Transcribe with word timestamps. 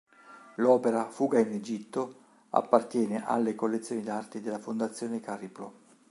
L'opera 0.55 1.07
"Fuga 1.11 1.37
in 1.37 1.51
Egitto" 1.51 2.15
appartiene 2.49 3.23
alle 3.23 3.53
collezioni 3.53 4.01
d'arte 4.01 4.41
della 4.41 4.57
Fondazione 4.57 5.19
Cariplo 5.19 5.73